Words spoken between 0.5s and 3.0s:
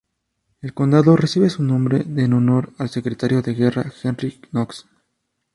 El condado recibe su nombre en honor al